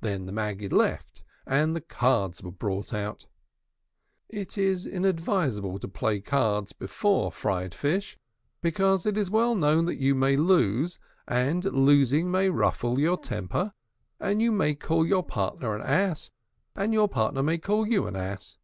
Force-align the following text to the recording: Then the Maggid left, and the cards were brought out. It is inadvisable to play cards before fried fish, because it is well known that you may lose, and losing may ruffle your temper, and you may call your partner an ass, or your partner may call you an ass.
Then 0.00 0.26
the 0.26 0.32
Maggid 0.32 0.72
left, 0.72 1.24
and 1.44 1.74
the 1.74 1.80
cards 1.80 2.40
were 2.40 2.52
brought 2.52 2.94
out. 2.94 3.26
It 4.28 4.56
is 4.56 4.86
inadvisable 4.86 5.80
to 5.80 5.88
play 5.88 6.20
cards 6.20 6.72
before 6.72 7.32
fried 7.32 7.74
fish, 7.74 8.16
because 8.62 9.06
it 9.06 9.18
is 9.18 9.28
well 9.28 9.56
known 9.56 9.86
that 9.86 9.96
you 10.00 10.14
may 10.14 10.36
lose, 10.36 11.00
and 11.26 11.64
losing 11.64 12.30
may 12.30 12.48
ruffle 12.48 13.00
your 13.00 13.16
temper, 13.18 13.72
and 14.20 14.40
you 14.40 14.52
may 14.52 14.76
call 14.76 15.04
your 15.04 15.24
partner 15.24 15.74
an 15.74 15.82
ass, 15.82 16.30
or 16.76 16.84
your 16.84 17.08
partner 17.08 17.42
may 17.42 17.58
call 17.58 17.88
you 17.88 18.06
an 18.06 18.14
ass. 18.14 18.58